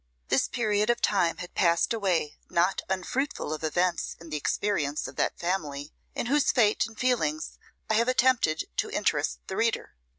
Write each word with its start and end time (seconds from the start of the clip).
This 0.29 0.47
period 0.47 0.89
of 0.89 0.99
time 0.99 1.37
had 1.37 1.53
passed 1.53 1.93
away 1.93 2.39
not 2.49 2.81
unfruitful 2.89 3.53
of 3.53 3.63
events 3.63 4.15
in 4.19 4.31
the 4.31 4.35
experience 4.35 5.07
of 5.07 5.15
that 5.17 5.37
family, 5.37 5.93
in 6.15 6.25
whose 6.25 6.51
fate 6.51 6.87
and 6.87 6.97
feelings 6.99 7.59
I 7.87 7.93
have 7.93 8.07
attempted 8.07 8.63
to 8.77 8.89
interest 8.89 9.41
the 9.45 9.57
reader. 9.57 9.93